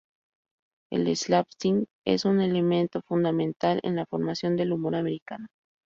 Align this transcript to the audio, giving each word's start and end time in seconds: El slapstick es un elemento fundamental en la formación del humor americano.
El 0.91 1.15
slapstick 1.15 1.85
es 2.07 2.25
un 2.25 2.41
elemento 2.41 3.03
fundamental 3.03 3.79
en 3.83 3.95
la 3.97 4.07
formación 4.07 4.55
del 4.55 4.73
humor 4.73 4.95
americano. 4.95 5.45